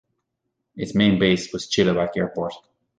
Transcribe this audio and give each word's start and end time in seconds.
Its 0.75 0.95
main 0.95 1.19
base 1.19 1.53
was 1.53 1.69
Chilliwack 1.69 2.17
Airport. 2.17 2.55